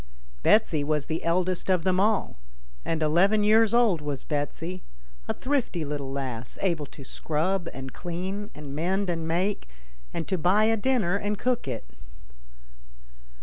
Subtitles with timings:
[0.41, 2.35] Betsy was the eldest of them all,
[2.83, 4.81] and eleven years old was Betsy,
[5.27, 9.69] a thrifty little lass, able to scrub and clean, and mend and make,
[10.11, 11.85] and to buy a dinner and cook it.